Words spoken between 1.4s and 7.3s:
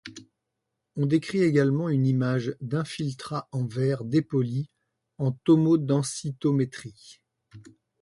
également une image d'infiltrat en verre dépoli en tomodensitométrie.